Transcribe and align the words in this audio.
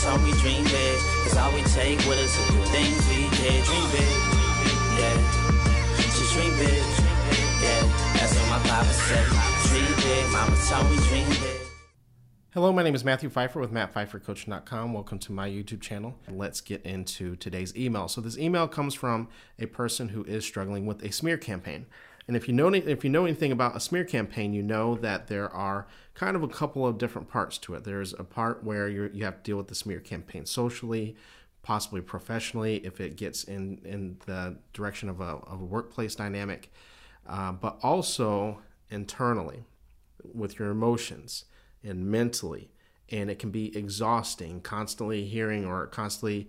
told 0.00 0.22
me 0.22 0.32
dream 0.40 0.64
big. 0.64 0.98
All 1.36 1.52
we 1.52 1.62
take 1.62 1.98
with 2.06 2.18
us 2.18 2.36
the 2.36 2.66
things 2.72 3.08
we 3.08 3.28
did. 3.36 3.64
Dream 3.64 3.90
big, 3.92 4.16
yeah. 4.96 5.16
Just 5.96 6.32
dream 6.32 6.56
big, 6.56 6.82
yeah. 7.60 7.82
That's 8.14 8.34
what 8.34 8.64
my 8.66 8.84
said. 8.92 9.26
Dream 9.68 9.94
big, 9.96 10.32
mama 10.32 10.56
told 10.68 10.90
me 10.90 10.96
dream 11.08 11.28
big. 11.28 11.62
Hello, 12.54 12.70
my 12.70 12.82
name 12.82 12.94
is 12.94 13.02
Matthew 13.02 13.30
Phifer 13.30 13.60
with 13.60 13.72
MattPhiferCoaching.com. 13.72 14.92
Welcome 14.92 15.18
to 15.20 15.32
my 15.32 15.48
YouTube 15.48 15.80
channel. 15.80 16.18
Let's 16.30 16.60
get 16.60 16.82
into 16.84 17.34
today's 17.36 17.74
email. 17.74 18.08
So 18.08 18.20
this 18.20 18.36
email 18.36 18.68
comes 18.68 18.94
from 18.94 19.28
a 19.58 19.64
person 19.66 20.10
who 20.10 20.22
is 20.24 20.44
struggling 20.44 20.84
with 20.84 21.02
a 21.02 21.10
smear 21.12 21.38
campaign. 21.38 21.86
And 22.28 22.36
if 22.36 22.46
you 22.46 22.54
know 22.54 22.72
if 22.72 23.04
you 23.04 23.10
know 23.10 23.24
anything 23.24 23.52
about 23.52 23.76
a 23.76 23.80
smear 23.80 24.04
campaign, 24.04 24.52
you 24.52 24.62
know 24.62 24.94
that 24.96 25.26
there 25.26 25.50
are 25.50 25.86
kind 26.14 26.36
of 26.36 26.42
a 26.42 26.48
couple 26.48 26.86
of 26.86 26.98
different 26.98 27.28
parts 27.28 27.58
to 27.58 27.74
it. 27.74 27.84
There's 27.84 28.12
a 28.12 28.24
part 28.24 28.62
where 28.62 28.88
you 28.88 29.10
you 29.12 29.24
have 29.24 29.38
to 29.38 29.42
deal 29.42 29.56
with 29.56 29.68
the 29.68 29.74
smear 29.74 30.00
campaign 30.00 30.46
socially, 30.46 31.16
possibly 31.62 32.00
professionally, 32.00 32.76
if 32.84 33.00
it 33.00 33.16
gets 33.16 33.44
in 33.44 33.80
in 33.84 34.18
the 34.26 34.58
direction 34.72 35.08
of 35.08 35.20
a, 35.20 35.24
of 35.24 35.60
a 35.60 35.64
workplace 35.64 36.14
dynamic, 36.14 36.72
uh, 37.26 37.52
but 37.52 37.78
also 37.82 38.60
internally 38.90 39.64
with 40.34 40.58
your 40.58 40.70
emotions 40.70 41.44
and 41.82 42.06
mentally. 42.06 42.70
And 43.10 43.30
it 43.30 43.38
can 43.38 43.50
be 43.50 43.76
exhausting, 43.76 44.60
constantly 44.60 45.24
hearing 45.26 45.66
or 45.66 45.86
constantly 45.86 46.48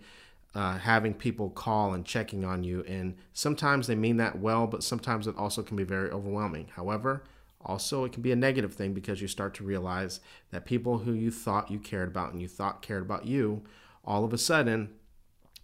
uh, 0.56 0.78
having 0.78 1.14
people 1.14 1.50
call 1.50 1.94
and 1.94 2.06
checking 2.06 2.46
on 2.46 2.64
you. 2.64 2.84
And 2.88 3.16
sometimes 3.34 3.88
they 3.88 3.96
mean 3.96 4.18
that 4.18 4.40
well, 4.40 4.68
but 4.68 4.84
sometimes 4.84 5.28
it 5.28 5.36
also 5.38 5.64
can 5.64 5.76
be 5.76 5.84
very 5.84 6.12
overwhelming. 6.12 6.68
However, 6.76 7.24
also 7.62 8.04
it 8.04 8.12
can 8.12 8.22
be 8.22 8.32
a 8.32 8.36
negative 8.36 8.74
thing 8.74 8.94
because 8.94 9.22
you 9.22 9.28
start 9.28 9.54
to 9.56 9.64
realize 9.64 10.20
that 10.52 10.66
people 10.66 11.00
who 11.00 11.14
you 11.14 11.32
thought 11.32 11.72
you 11.72 11.80
cared 11.80 12.10
about 12.10 12.34
and 12.34 12.42
you 12.42 12.48
thought 12.48 12.82
cared 12.82 13.02
about 13.02 13.26
you, 13.26 13.64
all 14.06 14.24
of 14.24 14.34
a 14.34 14.38
sudden 14.38 14.90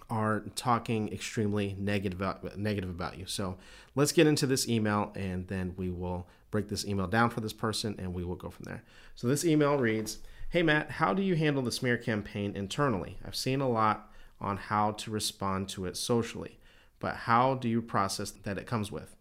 are 0.10 0.44
talking 0.56 1.12
extremely 1.14 1.76
negative 1.78 2.20
about, 2.20 2.58
negative 2.58 2.90
about 2.90 3.20
you. 3.20 3.26
So 3.28 3.58
let's 3.94 4.12
get 4.12 4.26
into 4.26 4.48
this 4.48 4.68
email 4.68 5.12
and 5.16 5.48
then 5.48 5.76
we 5.78 5.92
will 5.92 6.28
break 6.50 6.68
this 6.68 6.86
email 6.86 7.06
down 7.06 7.30
for 7.30 7.42
this 7.42 7.54
person 7.54 7.96
and 8.00 8.14
we 8.14 8.24
will 8.24 8.36
go 8.36 8.50
from 8.50 8.64
there. 8.64 8.84
So 9.14 9.28
this 9.28 9.46
email 9.46 9.78
reads 9.78 10.20
Hey 10.50 10.64
Matt, 10.64 10.90
how 10.90 11.14
do 11.14 11.22
you 11.22 11.36
handle 11.36 11.62
the 11.62 11.72
smear 11.72 11.96
campaign 11.96 12.56
internally? 12.56 13.20
I've 13.24 13.36
seen 13.36 13.62
a 13.62 13.70
lot 13.70 14.09
on 14.42 14.58
how 14.58 14.92
to 14.92 15.12
respond 15.12 15.70
to 15.70 15.86
it 15.86 15.98
socially, 15.98 16.60
but 17.00 17.16
how 17.16 17.56
do 17.56 17.68
you 17.68 17.82
process 17.82 18.32
that 18.32 18.58
it 18.58 18.68
comes 18.68 18.92
with? 18.92 19.16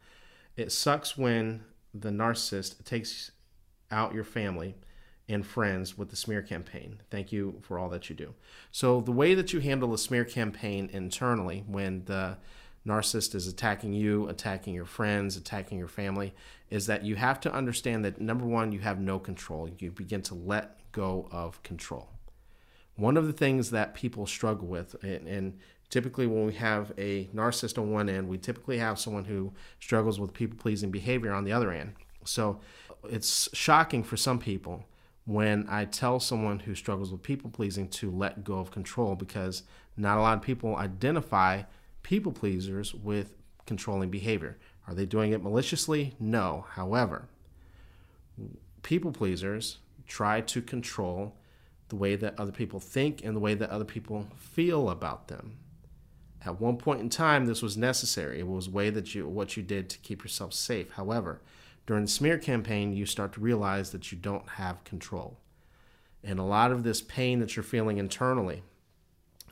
It 0.57 0.73
sucks 0.73 1.17
when 1.17 1.65
the 1.95 2.11
narcissist 2.11 2.85
takes 2.85 3.31
out 3.91 4.15
your 4.15 4.25
family 4.25 4.75
and 5.29 5.47
friends 5.47 5.99
with 5.99 6.11
the 6.11 6.17
smear 6.17 6.43
campaign. 6.43 7.01
Thank 7.11 7.33
you 7.33 7.61
for 7.63 7.79
all 7.79 7.89
that 7.91 8.09
you 8.09 8.17
do. 8.17 8.35
So, 8.73 9.01
the 9.01 9.13
way 9.13 9.35
that 9.35 9.53
you 9.53 9.61
handle 9.61 9.91
the 9.91 9.99
smear 9.99 10.25
campaign 10.25 10.89
internally 10.93 11.65
when 11.67 12.05
the 12.07 12.39
narcissist 12.87 13.35
is 13.35 13.47
attacking 13.47 13.93
you, 13.93 14.29
attacking 14.29 14.75
your 14.75 14.87
friends, 14.87 15.37
attacking 15.37 15.79
your 15.79 15.89
family, 15.89 16.33
is 16.71 16.87
that 16.87 17.05
you 17.05 17.17
have 17.17 17.41
to 17.41 17.53
understand 17.53 18.05
that 18.05 18.21
number 18.21 18.47
one, 18.47 18.73
you 18.73 18.81
have 18.81 18.99
no 18.99 19.19
control. 19.19 19.69
You 19.79 19.91
begin 19.91 20.23
to 20.23 20.35
let 20.35 20.81
go 20.93 21.29
of 21.31 21.63
control. 21.63 22.09
One 22.99 23.17
of 23.17 23.29
the 23.29 23.33
things 23.33 23.71
that 23.71 23.95
people 23.95 24.27
struggle 24.27 24.67
with, 24.67 24.97
and, 25.05 25.29
and 25.29 25.59
typically 25.89 26.27
when 26.27 26.45
we 26.45 26.55
have 26.55 26.93
a 26.99 27.27
narcissist 27.27 27.79
on 27.79 27.93
one 27.93 28.09
end, 28.09 28.29
we 28.29 28.39
typically 28.39 28.79
have 28.79 28.99
someone 28.99 29.25
who 29.25 29.53
struggles 29.79 30.19
with 30.19 30.35
people 30.35 30.59
pleasing 30.59 30.91
behavior 30.91 31.33
on 31.33 31.45
the 31.45 31.53
other 31.53 31.71
end. 31.71 31.95
So 32.25 32.61
it's 33.09 33.49
shocking 33.55 34.03
for 34.03 34.17
some 34.17 34.41
people 34.41 34.85
when 35.27 35.65
I 35.69 35.85
tell 35.85 36.19
someone 36.19 36.59
who 36.59 36.75
struggles 36.75 37.13
with 37.13 37.23
people 37.23 37.51
pleasing 37.51 37.89
to 37.91 38.11
let 38.11 38.43
go 38.43 38.59
of 38.59 38.73
control 38.73 39.15
because 39.15 39.63
not 39.97 40.19
a 40.19 40.21
lot 40.21 40.37
of 40.37 40.43
people 40.43 40.75
identify 40.75 41.63
people 42.03 42.33
pleasers 42.33 42.95
with 42.95 43.35
controlling 43.65 44.11
behavior. 44.11 44.59
Are 44.89 44.95
they 44.95 45.07
doing 45.07 45.33
it 45.33 45.43
maliciously? 45.43 46.15
No. 46.19 46.67
However, 46.71 47.29
people 48.83 49.13
pleasers 49.13 49.79
try 50.09 50.41
to 50.41 50.61
control 50.61 51.37
the 51.89 51.97
way 51.97 52.17
that 52.17 52.39
other 52.39 52.53
people 52.53 52.81
think 52.81 53.25
and 53.25 53.35
the 53.35 53.41
way 53.41 53.55
that 53.55 53.71
other 53.71 53.85
people 53.85 54.27
feel 54.37 54.91
about 54.91 55.29
them. 55.29 55.57
At 56.45 56.61
one 56.61 56.77
point 56.77 57.01
in 57.01 57.09
time, 57.09 57.47
this 57.47 57.63
was 57.63 57.77
necessary. 57.77 58.39
It 58.39 58.47
was 58.47 58.69
way 58.69 58.91
that 58.91 59.15
you 59.15 59.27
what 59.27 59.57
you 59.57 59.63
did 59.63 59.91
to 59.91 59.99
keep 59.99 60.23
yourself 60.23 60.53
safe. 60.53 60.93
However, 60.93 61.41
during 61.87 62.05
the 62.05 62.11
smear 62.11 62.39
campaign, 62.39 62.93
you 62.93 63.07
start 63.07 63.33
to 63.33 63.41
realize 63.41 63.91
that 63.91 64.13
you 64.13 64.19
don't 64.19 64.49
have 64.51 64.85
control. 64.85 65.39
And 66.23 66.39
a 66.39 66.45
lot 66.45 66.71
of 66.71 66.85
this 66.85 67.01
pain 67.01 67.41
that 67.41 67.57
you're 67.57 67.63
feeling 67.63 67.99
internally 67.99 68.63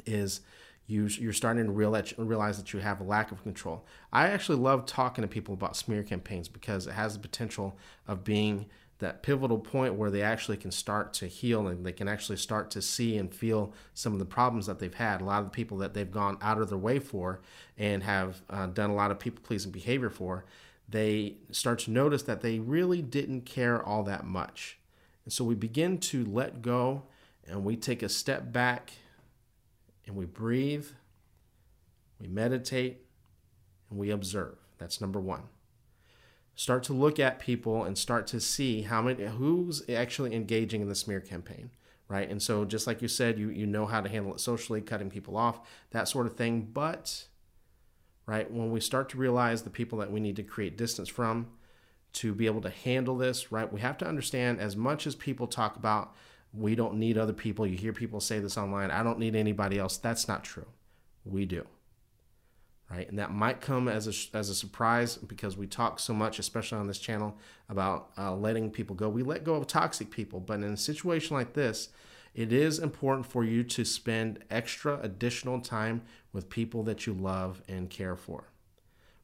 is 0.04 0.40
you, 0.86 1.06
you're 1.06 1.32
starting 1.32 1.66
to 1.66 1.72
realize 1.72 2.58
that 2.58 2.72
you 2.72 2.80
have 2.80 3.00
a 3.00 3.04
lack 3.04 3.32
of 3.32 3.42
control. 3.42 3.84
I 4.12 4.28
actually 4.28 4.58
love 4.58 4.86
talking 4.86 5.22
to 5.22 5.28
people 5.28 5.54
about 5.54 5.76
smear 5.76 6.02
campaigns 6.02 6.48
because 6.48 6.86
it 6.86 6.92
has 6.92 7.14
the 7.14 7.18
potential 7.20 7.76
of 8.06 8.22
being 8.22 8.66
that 8.98 9.22
pivotal 9.22 9.58
point 9.58 9.94
where 9.94 10.10
they 10.10 10.22
actually 10.22 10.56
can 10.56 10.70
start 10.70 11.12
to 11.12 11.26
heal 11.26 11.68
and 11.68 11.84
they 11.84 11.92
can 11.92 12.08
actually 12.08 12.36
start 12.36 12.70
to 12.70 12.80
see 12.80 13.18
and 13.18 13.34
feel 13.34 13.74
some 13.92 14.12
of 14.12 14.18
the 14.18 14.24
problems 14.24 14.66
that 14.66 14.78
they've 14.78 14.94
had. 14.94 15.20
A 15.20 15.24
lot 15.24 15.40
of 15.40 15.46
the 15.46 15.50
people 15.50 15.76
that 15.78 15.92
they've 15.92 16.10
gone 16.10 16.38
out 16.40 16.60
of 16.60 16.70
their 16.70 16.78
way 16.78 16.98
for 16.98 17.40
and 17.76 18.02
have 18.02 18.40
uh, 18.48 18.66
done 18.66 18.88
a 18.88 18.94
lot 18.94 19.10
of 19.10 19.18
people 19.18 19.42
pleasing 19.44 19.70
behavior 19.70 20.08
for, 20.08 20.46
they 20.88 21.36
start 21.50 21.80
to 21.80 21.90
notice 21.90 22.22
that 22.22 22.40
they 22.40 22.58
really 22.58 23.02
didn't 23.02 23.42
care 23.42 23.82
all 23.82 24.02
that 24.04 24.24
much. 24.24 24.78
And 25.24 25.32
so 25.32 25.44
we 25.44 25.54
begin 25.54 25.98
to 25.98 26.24
let 26.24 26.62
go 26.62 27.02
and 27.46 27.64
we 27.64 27.76
take 27.76 28.02
a 28.02 28.08
step 28.08 28.50
back 28.50 28.92
and 30.06 30.16
we 30.16 30.24
breathe, 30.24 30.86
we 32.20 32.28
meditate, 32.28 33.04
and 33.90 33.98
we 33.98 34.10
observe. 34.10 34.56
That's 34.78 35.00
number 35.00 35.20
one. 35.20 35.42
Start 36.58 36.82
to 36.84 36.94
look 36.94 37.20
at 37.20 37.38
people 37.38 37.84
and 37.84 37.96
start 37.96 38.26
to 38.28 38.40
see 38.40 38.82
how 38.82 39.02
many 39.02 39.26
who's 39.26 39.88
actually 39.90 40.34
engaging 40.34 40.80
in 40.80 40.88
the 40.88 40.94
smear 40.94 41.20
campaign, 41.20 41.70
right? 42.08 42.28
And 42.28 42.42
so 42.42 42.64
just 42.64 42.86
like 42.86 43.02
you 43.02 43.08
said, 43.08 43.38
you 43.38 43.50
you 43.50 43.66
know 43.66 43.84
how 43.84 44.00
to 44.00 44.08
handle 44.08 44.34
it 44.34 44.40
socially, 44.40 44.80
cutting 44.80 45.10
people 45.10 45.36
off, 45.36 45.60
that 45.90 46.08
sort 46.08 46.26
of 46.26 46.34
thing. 46.34 46.62
But 46.72 47.28
right, 48.24 48.50
when 48.50 48.72
we 48.72 48.80
start 48.80 49.10
to 49.10 49.18
realize 49.18 49.62
the 49.62 49.70
people 49.70 49.98
that 49.98 50.10
we 50.10 50.18
need 50.18 50.36
to 50.36 50.42
create 50.42 50.78
distance 50.78 51.10
from 51.10 51.48
to 52.14 52.34
be 52.34 52.46
able 52.46 52.62
to 52.62 52.70
handle 52.70 53.18
this, 53.18 53.52
right? 53.52 53.70
We 53.70 53.80
have 53.80 53.98
to 53.98 54.08
understand 54.08 54.58
as 54.58 54.74
much 54.76 55.06
as 55.06 55.14
people 55.14 55.46
talk 55.46 55.76
about 55.76 56.14
we 56.54 56.74
don't 56.74 56.94
need 56.94 57.18
other 57.18 57.34
people. 57.34 57.66
You 57.66 57.76
hear 57.76 57.92
people 57.92 58.20
say 58.20 58.38
this 58.38 58.56
online. 58.56 58.90
I 58.90 59.02
don't 59.02 59.18
need 59.18 59.36
anybody 59.36 59.78
else. 59.78 59.98
That's 59.98 60.26
not 60.26 60.42
true. 60.42 60.66
We 61.26 61.44
do. 61.44 61.66
Right? 62.90 63.08
And 63.08 63.18
that 63.18 63.32
might 63.32 63.60
come 63.60 63.88
as 63.88 64.06
a, 64.06 64.36
as 64.36 64.48
a 64.48 64.54
surprise 64.54 65.16
because 65.16 65.56
we 65.56 65.66
talk 65.66 65.98
so 65.98 66.14
much, 66.14 66.38
especially 66.38 66.78
on 66.78 66.86
this 66.86 67.00
channel, 67.00 67.36
about 67.68 68.10
uh, 68.16 68.34
letting 68.34 68.70
people 68.70 68.94
go. 68.94 69.08
We 69.08 69.24
let 69.24 69.42
go 69.42 69.54
of 69.54 69.66
toxic 69.66 70.10
people. 70.10 70.38
But 70.38 70.60
in 70.60 70.72
a 70.72 70.76
situation 70.76 71.36
like 71.36 71.54
this, 71.54 71.88
it 72.32 72.52
is 72.52 72.78
important 72.78 73.26
for 73.26 73.44
you 73.44 73.64
to 73.64 73.84
spend 73.84 74.44
extra 74.50 75.00
additional 75.00 75.60
time 75.60 76.02
with 76.32 76.48
people 76.48 76.84
that 76.84 77.06
you 77.06 77.14
love 77.14 77.62
and 77.66 77.90
care 77.90 78.14
for, 78.14 78.50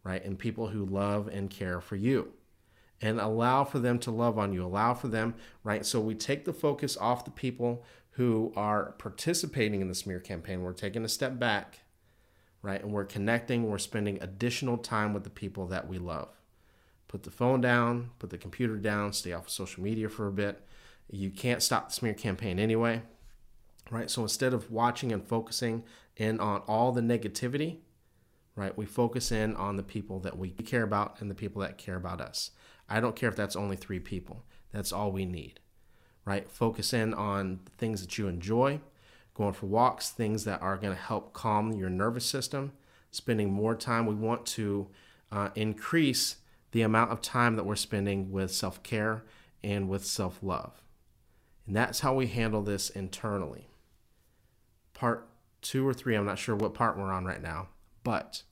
right? 0.03 0.25
And 0.25 0.39
people 0.39 0.69
who 0.69 0.85
love 0.85 1.29
and 1.29 1.49
care 1.49 1.81
for 1.81 1.95
you 1.95 2.33
and 3.03 3.21
allow 3.21 3.65
for 3.65 3.81
them 3.81 3.99
to 3.99 4.11
love 4.11 4.39
on 4.39 4.53
you. 4.53 4.65
Allow 4.65 4.95
for 4.95 5.09
them, 5.09 5.35
right? 5.63 5.85
So 5.85 6.01
we 6.01 6.15
take 6.15 6.45
the 6.45 6.53
focus 6.53 6.97
off 6.97 7.25
the 7.25 7.31
people 7.31 7.85
who 8.13 8.53
are 8.57 8.93
participating 8.93 9.81
in 9.81 9.89
the 9.89 9.95
smear 9.95 10.21
campaign. 10.21 10.63
We're 10.63 10.73
taking 10.73 11.05
a 11.05 11.09
step 11.09 11.39
back, 11.39 11.81
right? 12.63 12.83
And 12.83 12.93
we're 12.93 13.05
connecting, 13.05 13.69
we're 13.69 13.79
spending 13.79 14.19
additional 14.23 14.79
time 14.79 15.13
with 15.13 15.25
the 15.25 15.31
people 15.31 15.67
that 15.67 15.89
we 15.89 15.99
love. 15.99 16.29
Put 17.09 17.25
the 17.25 17.31
phone 17.31 17.61
down, 17.61 18.11
put 18.19 18.31
the 18.31 18.39
computer 18.39 18.77
down, 18.77 19.13
stay 19.13 19.33
off 19.33 19.47
of 19.47 19.51
social 19.51 19.83
media 19.83 20.09
for 20.09 20.29
a 20.29 20.33
bit. 20.33 20.65
You 21.11 21.31
can't 21.31 21.63
stop 21.63 21.89
the 21.89 21.95
smear 21.95 22.15
campaign 22.15 22.59
anyway, 22.59 23.03
right? 23.91 24.09
So 24.09 24.23
instead 24.23 24.55
of 24.55 24.71
watching 24.71 25.13
and 25.13 25.27
focusing 25.27 25.85
in 26.17 26.41
on 26.41 26.63
all 26.67 26.93
the 26.93 27.03
negativity, 27.03 27.79
right, 28.57 28.77
we 28.79 28.87
focus 28.87 29.33
in 29.33 29.55
on 29.57 29.77
the 29.77 29.83
people 29.83 30.21
that 30.21 30.39
we 30.39 30.51
care 30.51 30.85
about 30.85 31.21
and 31.21 31.31
the 31.31 31.35
people 31.35 31.61
that 31.63 31.77
care 31.77 31.97
about 31.97 32.21
us. 32.21 32.53
I 32.89 33.01
don't 33.01 33.17
care 33.17 33.29
if 33.29 33.37
that's 33.37 33.57
only 33.57 33.77
three 33.77 34.01
people. 34.01 34.45
That's 34.73 34.93
all 34.93 35.13
we 35.13 35.27
need, 35.27 35.61
right? 36.25 36.51
Focus 36.51 36.95
in 36.95 37.13
on 37.13 37.61
things 37.77 38.01
that 38.01 38.17
you 38.17 38.29
enjoy, 38.29 38.81
going 39.35 39.53
for 39.53 39.67
walks, 39.67 40.11
things 40.11 40.45
that 40.45 40.61
are 40.63 40.77
going 40.77 40.95
to 40.95 41.01
help 41.01 41.33
calm 41.33 41.73
your 41.73 41.91
nervous 41.91 42.27
system, 42.27 42.73
spending 43.11 43.53
more 43.53 43.75
time. 43.75 44.07
We 44.07 44.15
want 44.15 44.47
to 44.47 44.89
uh, 45.31 45.49
increase 45.55 46.37
the 46.73 46.83
amount 46.83 47.13
of 47.13 47.21
time 47.21 47.57
that 47.57 47.65
we're 47.65 47.77
spending 47.77 48.31
with 48.31 48.51
self 48.53 48.83
care 48.83 49.25
and 49.63 49.89
with 49.89 50.05
self 50.05 50.39
love. 50.43 50.83
And 51.67 51.77
that's 51.77 52.01
how 52.01 52.15
we 52.15 52.27
handle 52.27 52.63
this 52.63 52.91
internally. 52.91 53.69
Part 54.95 55.29
two 55.61 55.87
or 55.87 55.95
three, 55.95 56.17
I'm 56.17 56.27
not 56.27 56.39
sure 56.39 56.57
what 56.57 56.75
part 56.75 56.99
we're 56.99 57.13
on 57.13 57.25
right 57.25 57.43
now, 57.43 57.69
but 58.03 58.43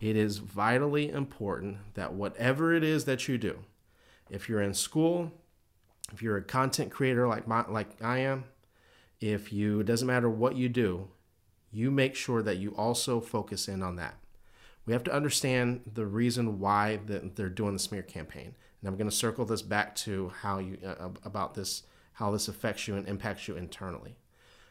it 0.00 0.16
is 0.16 0.38
vitally 0.38 1.10
important 1.10 1.78
that 1.94 2.12
whatever 2.12 2.74
it 2.74 2.84
is 2.84 3.06
that 3.06 3.26
you 3.26 3.38
do, 3.38 3.60
if 4.28 4.48
you're 4.48 4.60
in 4.60 4.74
school, 4.74 5.32
if 6.12 6.22
you're 6.22 6.36
a 6.36 6.42
content 6.42 6.90
creator 6.90 7.26
like 7.26 7.48
my, 7.48 7.64
like 7.68 8.02
I 8.02 8.18
am, 8.18 8.44
if 9.20 9.52
you, 9.52 9.80
it 9.80 9.86
doesn't 9.86 10.06
matter 10.06 10.28
what 10.28 10.56
you 10.56 10.68
do, 10.68 11.08
you 11.72 11.90
make 11.90 12.14
sure 12.14 12.42
that 12.42 12.58
you 12.58 12.74
also 12.76 13.20
focus 13.20 13.68
in 13.68 13.82
on 13.82 13.96
that. 13.96 14.14
We 14.86 14.92
have 14.92 15.04
to 15.04 15.14
understand 15.14 15.80
the 15.92 16.06
reason 16.06 16.60
why 16.60 17.00
they're 17.06 17.48
doing 17.48 17.72
the 17.72 17.78
smear 17.78 18.02
campaign. 18.02 18.54
And 18.80 18.88
I'm 18.88 18.96
going 18.96 19.08
to 19.08 19.16
circle 19.16 19.44
this 19.44 19.62
back 19.62 19.94
to 19.96 20.30
how 20.42 20.58
you, 20.58 20.78
uh, 20.86 21.08
about 21.24 21.54
this, 21.54 21.84
how 22.14 22.30
this 22.30 22.48
affects 22.48 22.86
you 22.86 22.96
and 22.96 23.08
impacts 23.08 23.48
you 23.48 23.56
internally. 23.56 24.16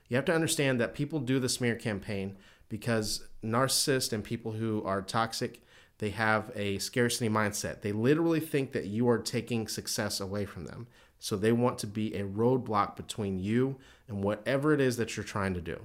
You 0.07 0.15
have 0.17 0.25
to 0.25 0.35
understand 0.35 0.79
that 0.79 0.93
people 0.93 1.19
do 1.19 1.39
the 1.39 1.49
smear 1.49 1.75
campaign 1.75 2.37
because 2.69 3.27
narcissists 3.43 4.13
and 4.13 4.23
people 4.23 4.51
who 4.51 4.83
are 4.83 5.01
toxic, 5.01 5.61
they 5.97 6.11
have 6.11 6.51
a 6.55 6.77
scarcity 6.77 7.29
mindset. 7.29 7.81
They 7.81 7.91
literally 7.91 8.39
think 8.39 8.71
that 8.73 8.85
you 8.85 9.09
are 9.09 9.19
taking 9.19 9.67
success 9.67 10.19
away 10.19 10.45
from 10.45 10.65
them. 10.65 10.87
So 11.23 11.37
they 11.37 11.53
want 11.53 11.77
to 11.77 11.87
be 11.87 12.13
a 12.15 12.25
roadblock 12.25 12.97
between 12.97 13.39
you 13.39 13.77
and 14.09 14.21
whatever 14.21 14.73
it 14.73 14.81
is 14.81 14.97
that 14.97 15.15
you're 15.15 15.23
trying 15.23 15.53
to 15.53 15.61
do. 15.61 15.79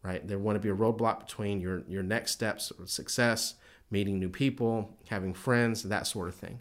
Right? 0.00 0.24
They 0.24 0.36
want 0.36 0.54
to 0.54 0.60
be 0.60 0.68
a 0.68 0.76
roadblock 0.76 1.18
between 1.26 1.60
your 1.60 1.82
your 1.88 2.04
next 2.04 2.30
steps 2.30 2.70
success, 2.84 3.56
meeting 3.90 4.20
new 4.20 4.28
people, 4.28 4.96
having 5.08 5.34
friends, 5.34 5.82
that 5.82 6.06
sort 6.06 6.28
of 6.28 6.36
thing. 6.36 6.60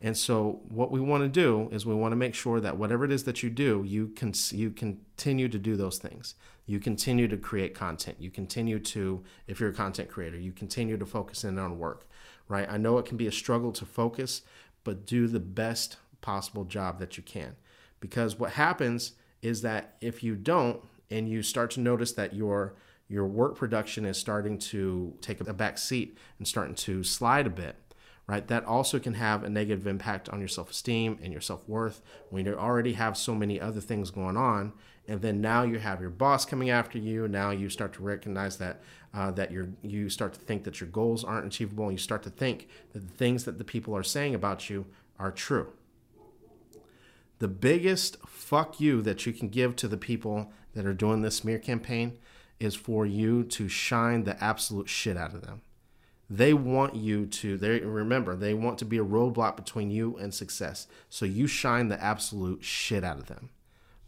And 0.00 0.16
so 0.16 0.62
what 0.70 0.90
we 0.90 1.00
want 1.00 1.22
to 1.24 1.28
do 1.28 1.68
is 1.70 1.84
we 1.84 1.94
want 1.94 2.12
to 2.12 2.16
make 2.16 2.34
sure 2.34 2.60
that 2.60 2.78
whatever 2.78 3.04
it 3.04 3.12
is 3.12 3.24
that 3.24 3.42
you 3.42 3.50
do, 3.50 3.84
you 3.86 4.08
can 4.08 4.32
you 4.52 4.70
continue 4.70 5.48
to 5.50 5.58
do 5.58 5.76
those 5.76 5.98
things. 5.98 6.36
You 6.64 6.80
continue 6.80 7.28
to 7.28 7.36
create 7.36 7.74
content. 7.74 8.16
You 8.18 8.30
continue 8.30 8.78
to 8.78 9.22
if 9.46 9.60
you're 9.60 9.68
a 9.68 9.74
content 9.74 10.08
creator, 10.08 10.38
you 10.38 10.52
continue 10.52 10.96
to 10.96 11.04
focus 11.04 11.44
in 11.44 11.58
on 11.58 11.78
work, 11.78 12.08
right? 12.48 12.66
I 12.70 12.78
know 12.78 12.96
it 12.96 13.04
can 13.04 13.18
be 13.18 13.26
a 13.26 13.32
struggle 13.32 13.72
to 13.72 13.84
focus, 13.84 14.40
but 14.82 15.04
do 15.04 15.26
the 15.26 15.40
best 15.40 15.98
possible 16.20 16.64
job 16.64 16.98
that 16.98 17.16
you 17.16 17.22
can. 17.22 17.56
Because 18.00 18.38
what 18.38 18.52
happens 18.52 19.12
is 19.42 19.62
that 19.62 19.96
if 20.00 20.22
you 20.22 20.34
don't 20.34 20.82
and 21.10 21.28
you 21.28 21.42
start 21.42 21.70
to 21.72 21.80
notice 21.80 22.12
that 22.12 22.34
your 22.34 22.74
your 23.08 23.26
work 23.26 23.56
production 23.56 24.04
is 24.04 24.16
starting 24.16 24.56
to 24.56 25.12
take 25.20 25.40
a 25.40 25.52
back 25.52 25.78
seat 25.78 26.16
and 26.38 26.46
starting 26.46 26.76
to 26.76 27.02
slide 27.02 27.44
a 27.44 27.50
bit, 27.50 27.74
right? 28.28 28.46
That 28.46 28.64
also 28.64 29.00
can 29.00 29.14
have 29.14 29.42
a 29.42 29.50
negative 29.50 29.88
impact 29.88 30.28
on 30.28 30.38
your 30.38 30.48
self 30.48 30.70
esteem 30.70 31.18
and 31.20 31.32
your 31.32 31.40
self 31.40 31.68
worth 31.68 32.02
when 32.30 32.46
you 32.46 32.54
already 32.54 32.92
have 32.92 33.16
so 33.16 33.34
many 33.34 33.60
other 33.60 33.80
things 33.80 34.12
going 34.12 34.36
on. 34.36 34.72
And 35.08 35.20
then 35.22 35.40
now 35.40 35.64
you 35.64 35.80
have 35.80 36.00
your 36.00 36.10
boss 36.10 36.44
coming 36.44 36.70
after 36.70 36.98
you. 36.98 37.26
Now 37.26 37.50
you 37.50 37.68
start 37.68 37.92
to 37.94 38.02
recognize 38.02 38.58
that 38.58 38.80
uh, 39.12 39.32
that 39.32 39.50
you 39.50 39.74
you 39.82 40.08
start 40.08 40.34
to 40.34 40.40
think 40.40 40.62
that 40.62 40.80
your 40.80 40.88
goals 40.88 41.24
aren't 41.24 41.46
achievable, 41.46 41.84
and 41.86 41.94
you 41.94 41.98
start 41.98 42.22
to 42.22 42.30
think 42.30 42.68
that 42.92 43.00
the 43.00 43.14
things 43.14 43.44
that 43.44 43.58
the 43.58 43.64
people 43.64 43.96
are 43.96 44.04
saying 44.04 44.36
about 44.36 44.70
you 44.70 44.86
are 45.18 45.32
true. 45.32 45.72
The 47.40 47.48
biggest 47.48 48.16
fuck 48.26 48.80
you 48.80 49.02
that 49.02 49.26
you 49.26 49.32
can 49.32 49.48
give 49.48 49.76
to 49.76 49.88
the 49.88 49.96
people 49.96 50.52
that 50.74 50.86
are 50.86 50.94
doing 50.94 51.22
this 51.22 51.36
smear 51.36 51.58
campaign 51.58 52.18
is 52.58 52.74
for 52.74 53.04
you 53.04 53.42
to 53.42 53.68
shine 53.68 54.24
the 54.24 54.42
absolute 54.42 54.88
shit 54.88 55.16
out 55.16 55.34
of 55.34 55.42
them. 55.42 55.62
They 56.28 56.54
want 56.54 56.94
you 56.94 57.26
to 57.26 57.58
they 57.58 57.80
remember 57.80 58.36
they 58.36 58.54
want 58.54 58.78
to 58.78 58.84
be 58.84 58.98
a 58.98 59.04
roadblock 59.04 59.56
between 59.56 59.90
you 59.90 60.16
and 60.16 60.32
success. 60.32 60.86
So 61.08 61.24
you 61.24 61.48
shine 61.48 61.88
the 61.88 62.00
absolute 62.00 62.62
shit 62.62 63.02
out 63.02 63.18
of 63.18 63.26
them 63.26 63.50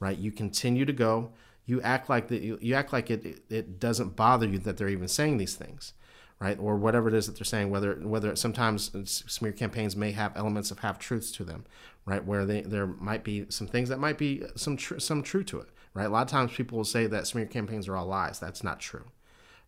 right? 0.03 0.19
You 0.19 0.33
continue 0.33 0.85
to 0.85 0.93
go. 0.93 1.31
You 1.65 1.81
act 1.81 2.11
like 2.11 2.27
that 2.27 2.43
you, 2.43 2.59
you 2.61 2.75
act 2.75 2.93
like 2.93 3.09
it 3.09 3.45
it 3.49 3.79
doesn't 3.79 4.17
bother 4.17 4.49
you 4.49 4.59
that 4.59 4.77
they're 4.77 4.89
even 4.89 5.07
saying 5.07 5.37
these 5.37 5.55
things 5.55 5.93
right 6.43 6.59
or 6.59 6.77
whatever 6.77 7.09
it 7.09 7.15
is 7.15 7.27
that 7.27 7.37
they're 7.37 7.45
saying 7.45 7.71
whether 7.71 7.95
whether 7.97 8.35
sometimes 8.37 8.91
smear 9.31 9.53
campaigns 9.53 9.95
may 9.97 10.13
have 10.13 10.37
elements 10.37 10.71
of 10.71 10.81
half 10.81 10.99
truths 10.99 11.31
to 11.31 11.45
them 11.45 11.65
right 12.05 12.25
where 12.25 12.45
they 12.45 12.61
there 12.63 12.87
might 12.87 13.25
be 13.25 13.47
some 13.49 13.67
things 13.67 13.89
that 13.89 13.99
might 13.99 14.19
be 14.19 14.43
some 14.57 14.77
tr- 14.77 14.99
some 14.99 15.23
true 15.23 15.45
to 15.45 15.61
it 15.61 15.69
right 15.95 16.07
a 16.07 16.09
lot 16.09 16.23
of 16.23 16.29
times 16.29 16.53
people 16.53 16.77
will 16.77 16.85
say 16.85 17.07
that 17.07 17.27
smear 17.27 17.47
campaigns 17.47 17.87
are 17.89 17.97
all 17.97 18.07
lies 18.07 18.39
that's 18.39 18.65
not 18.65 18.81
true 18.81 19.05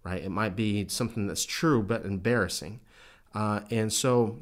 right? 0.05 0.23
It 0.23 0.31
might 0.31 0.55
be 0.55 0.87
something 0.89 1.27
that's 1.27 1.45
true 1.45 1.83
but 1.83 2.05
embarrassing. 2.05 2.81
Uh, 3.35 3.61
and 3.71 3.93
so 3.93 4.39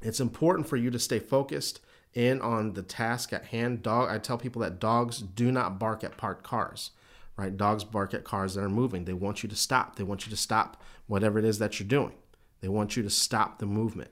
it's 0.00 0.20
important 0.20 0.68
for 0.68 0.76
you 0.76 0.90
to 0.90 0.98
stay 0.98 1.18
focused 1.18 1.80
in 2.14 2.40
on 2.40 2.72
the 2.72 2.82
task 2.82 3.32
at 3.32 3.46
hand. 3.46 3.82
Dog, 3.82 4.08
I 4.08 4.18
tell 4.18 4.38
people 4.38 4.62
that 4.62 4.78
dogs 4.78 5.18
do 5.18 5.52
not 5.52 5.78
bark 5.78 6.02
at 6.02 6.16
parked 6.16 6.44
cars, 6.44 6.92
right? 7.36 7.56
Dogs 7.56 7.84
bark 7.84 8.14
at 8.14 8.24
cars 8.24 8.54
that 8.54 8.62
are 8.62 8.68
moving. 8.68 9.04
They 9.04 9.12
want 9.12 9.42
you 9.42 9.48
to 9.48 9.56
stop. 9.56 9.96
They 9.96 10.04
want 10.04 10.26
you 10.26 10.30
to 10.30 10.36
stop 10.36 10.82
whatever 11.06 11.38
it 11.38 11.44
is 11.44 11.58
that 11.58 11.78
you're 11.78 11.88
doing. 11.88 12.14
They 12.60 12.68
want 12.68 12.96
you 12.96 13.02
to 13.02 13.10
stop 13.10 13.58
the 13.58 13.66
movement. 13.66 14.10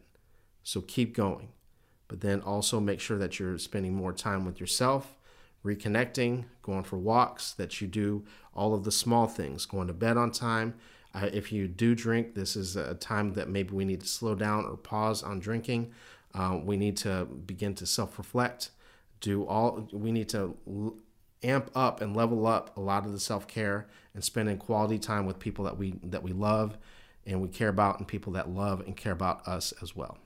So 0.62 0.81
keep 0.81 1.15
going. 1.15 1.49
But 2.09 2.21
then 2.21 2.41
also 2.41 2.81
make 2.81 3.00
sure 3.00 3.19
that 3.19 3.38
you're 3.38 3.59
spending 3.59 3.94
more 3.94 4.12
time 4.12 4.44
with 4.44 4.61
yourself 4.61 5.17
reconnecting, 5.65 6.44
going 6.62 6.85
for 6.85 6.99
walks, 6.99 7.53
that 7.53 7.81
you 7.81 7.87
do 7.88 8.25
all 8.55 8.75
of 8.75 8.85
the 8.85 8.93
small 8.93 9.27
things, 9.27 9.67
going 9.67 9.87
to 9.87 9.94
bed 9.94 10.17
on 10.17 10.31
time. 10.31 10.75
Uh, 11.15 11.31
if 11.32 11.53
you 11.53 11.67
do 11.67 11.94
drink, 11.94 12.35
this 12.35 12.56
is 12.56 12.77
a 12.77 12.94
time 12.94 13.32
that 13.32 13.49
maybe 13.49 13.73
we 13.73 13.85
need 13.85 14.00
to 14.00 14.06
slow 14.06 14.35
down 14.35 14.65
or 14.65 14.77
pause 14.77 15.23
on 15.23 15.41
drinking. 15.41 15.91
Uh, 16.35 16.59
we 16.62 16.77
need 16.77 16.97
to 16.97 17.25
begin 17.25 17.75
to 17.75 17.87
self 17.87 18.19
reflect. 18.19 18.70
Do 19.20 19.47
all 19.47 19.88
we 19.93 20.12
need 20.12 20.29
to 20.31 20.56
amp 21.44 21.70
up 21.75 22.00
and 22.00 22.17
level 22.17 22.46
up 22.46 22.76
a 22.76 22.81
lot 22.81 23.06
of 23.06 23.12
the 23.12 23.20
self 23.20 23.46
care 23.46 23.87
and 24.14 24.25
spending 24.25 24.58
quality 24.58 24.99
time 24.99 25.26
with 25.26 25.38
people 25.38 25.64
that 25.64 25.76
we 25.76 25.94
that 26.02 26.23
we 26.23 26.32
love 26.32 26.79
and 27.26 27.41
we 27.41 27.49
care 27.49 27.69
about 27.69 27.99
and 27.99 28.08
people 28.08 28.32
that 28.32 28.50
love 28.50 28.81
and 28.81 28.96
care 28.96 29.12
about 29.12 29.46
us 29.46 29.73
as 29.82 29.96
well. 29.96 30.19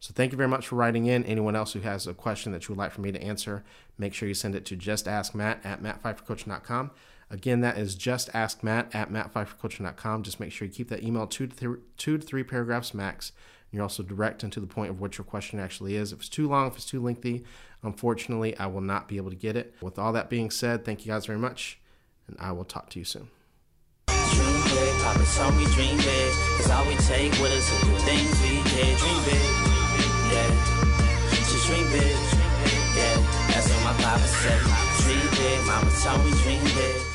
So 0.00 0.12
thank 0.12 0.32
you 0.32 0.36
very 0.36 0.48
much 0.48 0.66
for 0.66 0.74
writing 0.74 1.06
in. 1.06 1.24
Anyone 1.24 1.54
else 1.54 1.74
who 1.74 1.80
has 1.80 2.08
a 2.08 2.14
question 2.14 2.50
that 2.52 2.66
you 2.66 2.74
would 2.74 2.78
like 2.78 2.90
for 2.90 3.02
me 3.02 3.12
to 3.12 3.22
answer, 3.22 3.62
make 3.96 4.14
sure 4.14 4.26
you 4.26 4.34
send 4.34 4.56
it 4.56 4.64
to 4.66 4.76
justaskmatt 4.76 5.64
at 5.64 5.80
mattphifercoaching.com. 5.80 6.90
Again, 7.30 7.60
that 7.60 7.78
is 7.78 7.94
justaskmatt 7.94 8.94
at 8.94 9.12
mattphifercoaching.com. 9.12 10.24
Just 10.24 10.40
make 10.40 10.50
sure 10.50 10.66
you 10.66 10.74
keep 10.74 10.88
that 10.88 11.04
email 11.04 11.28
two 11.28 11.46
to, 11.46 11.56
th- 11.56 11.78
two 11.96 12.18
to 12.18 12.26
three 12.26 12.42
paragraphs 12.42 12.92
max. 12.92 13.30
You're 13.72 13.82
also 13.82 14.02
direct 14.02 14.42
and 14.42 14.52
to 14.52 14.60
the 14.60 14.66
point 14.66 14.90
of 14.90 15.00
what 15.00 15.16
your 15.16 15.24
question 15.24 15.58
actually 15.58 15.96
is. 15.96 16.12
If 16.12 16.20
it's 16.20 16.28
too 16.28 16.46
long, 16.46 16.68
if 16.68 16.76
it's 16.76 16.84
too 16.84 17.02
lengthy, 17.02 17.44
unfortunately, 17.82 18.56
I 18.58 18.66
will 18.66 18.82
not 18.82 19.08
be 19.08 19.16
able 19.16 19.30
to 19.30 19.36
get 19.36 19.56
it. 19.56 19.74
With 19.80 19.98
all 19.98 20.12
that 20.12 20.28
being 20.28 20.50
said, 20.50 20.84
thank 20.84 21.04
you 21.04 21.12
guys 21.12 21.24
very 21.24 21.38
much, 21.38 21.80
and 22.28 22.36
I 22.38 22.52
will 22.52 22.66
talk 22.66 22.90
to 22.90 22.98
you 22.98 23.04
soon. 23.06 23.28
Big, 28.04 28.28
big, 28.76 28.98
big 29.24 29.42
yeah. 30.32 30.82
Big. 32.94 33.18
That's 33.48 33.68
what 33.68 33.84
my 33.84 34.02
papa 34.02 34.26
said. 34.26 34.60
Dream 35.02 35.30
big, 35.30 35.66
mama 35.66 35.90
told 36.02 36.24
me 36.24 36.30
dream 36.42 37.11